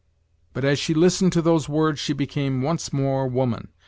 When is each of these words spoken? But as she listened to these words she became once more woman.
But 0.53 0.65
as 0.65 0.79
she 0.79 0.95
listened 0.95 1.31
to 1.33 1.43
these 1.43 1.69
words 1.69 1.99
she 1.99 2.13
became 2.13 2.63
once 2.63 2.91
more 2.91 3.27
woman. 3.27 3.67